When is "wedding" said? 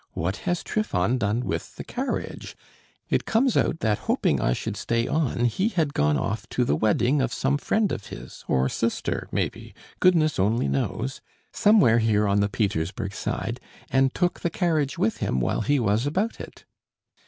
6.75-7.21